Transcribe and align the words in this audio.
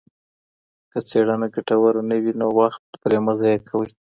که 0.91 0.99
څېړنه 1.09 1.47
ګټوره 1.55 2.01
نه 2.09 2.17
وي 2.23 2.33
نو 2.39 2.47
وخت 2.59 2.83
پرې 3.01 3.17
مه 3.25 3.33
ضایع 3.39 3.59
کوئ. 3.67 3.89